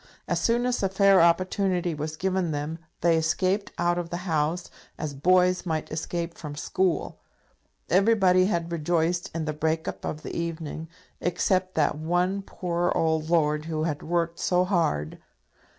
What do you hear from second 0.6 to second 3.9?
as a fair opportunity was given them they escaped